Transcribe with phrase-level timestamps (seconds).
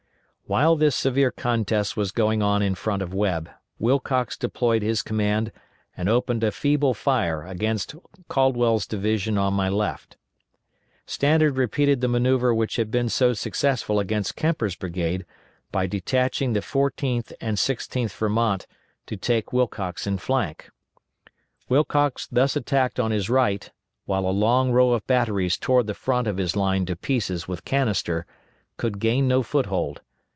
[0.47, 5.53] While this severe contest was going on in front of Webb, Wilcox deployed his command
[5.95, 7.95] and opened a feeble fire against
[8.27, 10.17] Caldwell's division on my left.
[11.05, 15.25] Stannard repeated the manoeuvre which had been so successful against Kemper's brigade
[15.71, 18.67] by detaching the 14th and 16th Vermont
[19.05, 20.69] to take Wilcox in flank.
[21.69, 23.71] Wilcox thus attacked on his right,
[24.03, 27.63] while a long row of batteries tore the front of his line to pieces with
[27.63, 28.25] canister,
[28.75, 30.01] could gain no foothold.